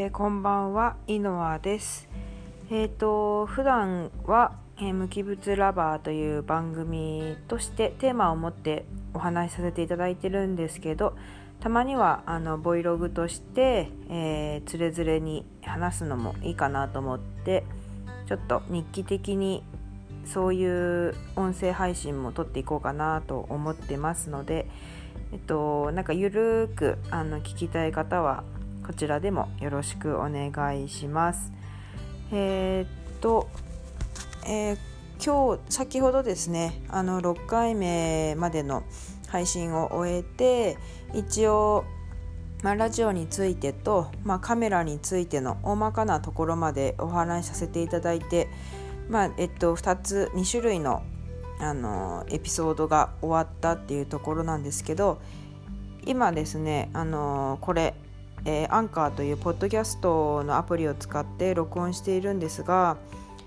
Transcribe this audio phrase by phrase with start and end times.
[0.00, 2.08] えー、こんばんは、イノワです。
[2.70, 11.16] えっ、ー、と普段は、えー、無機物ラバーという番組としてテーマを持ってお話しさせていただいてるんですけど、
[11.58, 17.64] たまにはあのボイログとして、えー、つれづれに話すのもいいかなと思って、
[18.28, 19.64] ちょっと日記的に
[20.24, 24.68] そういう音声配信も撮っていこうかなと思ってますので、
[25.32, 28.44] えっと、なんかゆるーくあの聞きたい方は
[28.88, 31.52] こちらでもよろしくお願いします。
[32.32, 33.50] えー、っと、
[34.46, 34.78] えー、
[35.22, 38.84] 今日先ほどですねあの6回目までの
[39.26, 40.78] 配信を終えて
[41.12, 41.84] 一応、
[42.62, 48.48] まあ、ラジオについてと、まあ、カメラについての大まかなところまでお話しさせていただいて、
[49.10, 51.02] まあえっと、2つ2種類の
[51.60, 55.20] あのエピソードが終わったっていうところなんですけど
[56.06, 57.94] 今ですねあのこれ
[58.48, 62.96] え、アンカーというポッドキャストのアプリを使って録音しているんですが、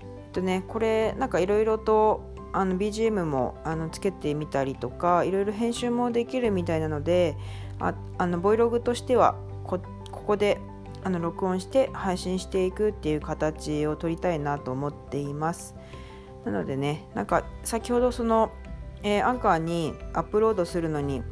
[0.00, 7.36] えっとね、これなんかいろいろとあの BGM もあのつけてみたりとかいろいろ編集もできるみたいなので
[7.80, 9.80] ああのボイログとしてはこ
[10.12, 10.60] こで
[11.02, 15.74] あの録音して配信していくっていう形を取りたいなと思っています。
[16.44, 18.52] なのでねなんか先ほどその、
[19.02, 21.22] えー、アンカーにアップロードするのに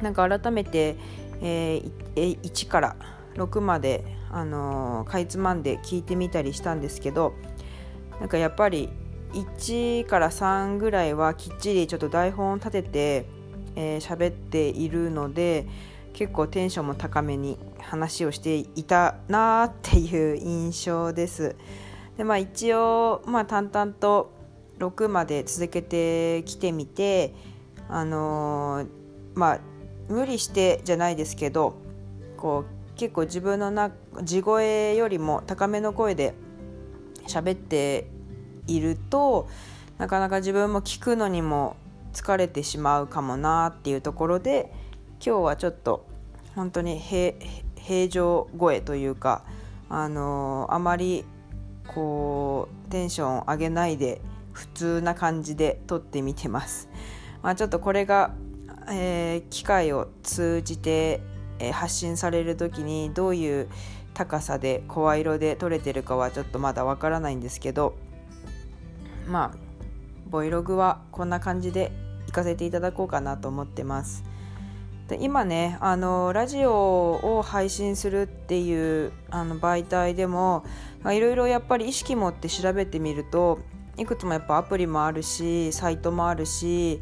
[0.00, 0.96] なんか改めて、
[1.42, 2.96] えー、1から
[3.34, 7.34] 6まで、あのー、かいつまんで聞いてみたりしたんですけど
[8.20, 8.88] なんかやっぱり
[9.32, 13.36] 1から3ぐらいはきっちりちょっと台本を立てて
[13.76, 15.66] えー、喋っているので
[16.14, 21.54] 結構テンションも高めに話をしていたなっていう印象です。
[22.16, 24.32] でまあ一応、まあ、淡々と
[24.78, 27.34] 6まで続けてきてみて
[27.88, 28.88] あのー、
[29.34, 29.60] まあ
[30.08, 31.74] 無理してじゃないですけど
[32.36, 33.90] こう結構自分のな
[34.22, 36.34] 地声よりも高めの声で
[37.26, 38.08] 喋って
[38.66, 39.48] いると
[39.98, 41.76] なかなか自分も聞くのにも
[42.12, 44.72] 疲れてしまうかもなっていうところで
[45.24, 46.06] 今日はちょっと
[46.54, 49.44] 本当に平常声というか
[49.88, 51.24] あのー、あまり
[51.86, 54.20] こうテンション上げないで
[54.52, 56.88] 普通な感じで撮ってみてます。
[57.42, 58.34] まあ、ちょっとこれが
[58.88, 61.20] えー、機械を通じて、
[61.58, 63.68] えー、発信される時にどういう
[64.14, 67.96] 高さで声色で撮れてるかはちょっとまだわからないんですけど
[69.26, 69.58] まあ
[70.30, 71.92] ボイログはこんな感じで
[72.26, 74.24] 行かせていただこうかなと思ってます。
[75.08, 80.64] で今ねあのラジオを配信するっていうあの媒体でも
[81.04, 83.60] いろいろやっぱり意識持って調べてみると
[83.98, 87.00] いくつもやっぱアプリもあるしサイトもあるし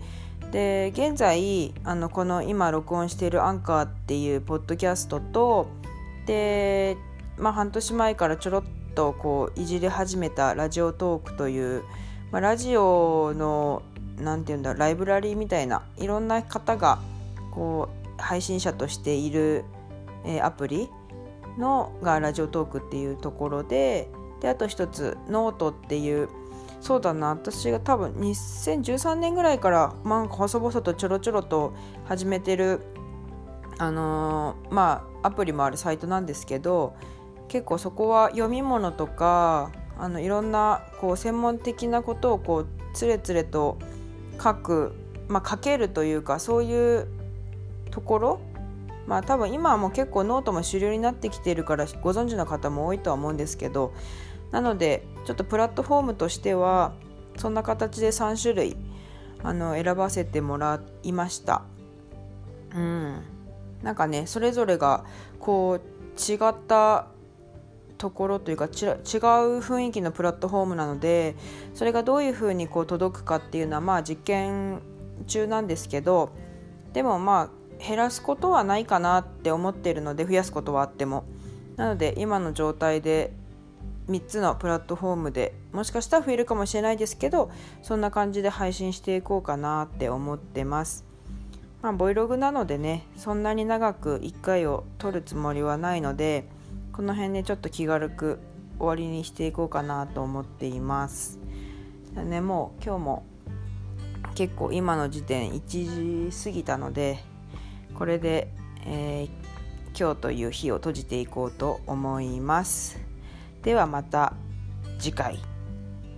[0.55, 5.67] で現在あのこの今録音しているアンカーっていうポッドキャストと
[6.27, 6.97] で、
[7.37, 8.63] まあ、半年前からちょろっ
[8.95, 11.83] とこういじり始めたラジオトークという、
[12.31, 13.83] まあ、ラジオの
[14.17, 17.01] 何て言うんだライブラリーみたいないろんな方が
[17.51, 19.65] こう配信者としている、
[20.25, 20.89] えー、アプリ
[21.59, 24.09] のがラジオトークっていうところで
[24.41, 26.29] であと一つノートっていう
[26.85, 27.29] そうだな。
[27.29, 31.73] 私が多分2013年ぐらいからなんか細々とちょろちょろと
[32.05, 32.83] 始めてる
[33.79, 36.95] あのー、まあアプリもあるサイトなんですけど
[37.49, 43.79] 結構そこは読み物とかあのいろんなこう専門的なことをこうつれつれと
[44.39, 44.93] 書く、
[45.27, 47.09] まあ、書けるというかそういう
[47.91, 48.41] ところ
[49.07, 53.95] まあ多分今はもう結構ノートも主流になってきているからご存知の方も多いとは思うんですけど
[54.55, 56.93] なのでちょっとプラットフォームとしては
[57.37, 58.77] そんな形で3種類
[59.43, 61.63] あの選ばせてもらいました。
[62.73, 63.21] うん。
[63.83, 65.05] なんかねそれぞれが
[65.41, 67.09] こう違った
[67.99, 68.71] ところというか違う
[69.59, 71.35] 雰囲気のプラットフォームなので
[71.75, 74.81] それがどういうふうにこう届くかっていうのはまあ実験
[75.27, 76.31] 中なんですけど
[76.93, 81.25] でもまあ減らすことはないかなって思ってるので増やすことはあっても。
[81.75, 83.33] なので今の状態で
[84.09, 87.51] 3つのプラットフォームでもしかしたら増えるかもしれないですけど
[87.83, 91.05] そんな感じで配信していこうかなって思ってます。
[91.83, 96.47] まあ、ボイログなのでねそんなに長く1回を撮るつもりはないので
[96.93, 98.39] この辺でちょっと気軽く
[98.79, 101.39] 終わりにしていこうかなと思っています。
[102.15, 103.27] ね、もう今日も
[104.35, 107.19] 結構今の時点1時過ぎたので
[107.95, 108.49] これで、
[108.87, 113.04] えー、今日という日を閉じていこうと思います。
[113.65, 114.35] ではまた
[114.99, 115.41] 次回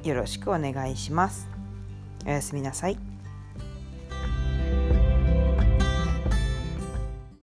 [0.02, 1.48] よろしくお願いします。
[2.26, 3.15] おやすみなさい。